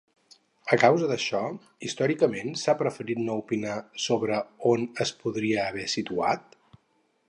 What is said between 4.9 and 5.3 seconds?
es